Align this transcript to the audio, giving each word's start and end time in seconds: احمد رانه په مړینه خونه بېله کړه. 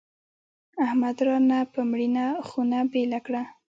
احمد 0.85 1.17
رانه 1.27 1.59
په 1.73 1.79
مړینه 1.91 2.25
خونه 2.47 2.79
بېله 2.91 3.19
کړه. 3.25 3.41